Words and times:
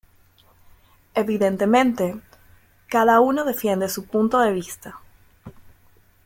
Evidentemente, 1.13 2.19
cada 2.89 3.19
uno 3.19 3.43
defiende 3.45 3.87
su 3.87 4.07
punto 4.07 4.39
de 4.39 4.51
vista. 4.51 4.99